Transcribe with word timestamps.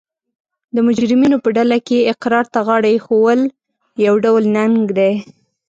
د 0.75 0.77
مجرمینو 0.87 1.37
په 1.43 1.49
ډله 1.55 1.77
کې 1.87 2.09
اقرار 2.13 2.45
ته 2.53 2.59
غاړه 2.67 2.89
ایښول 2.93 3.39
یو 4.05 4.15
ډول 4.25 4.43
ننګ 4.57 4.75
دی 4.97 5.13